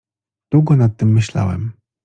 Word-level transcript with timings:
Długo 0.51 0.75
nad 0.75 0.97
tym 0.97 1.11
myślałem. 1.13 1.71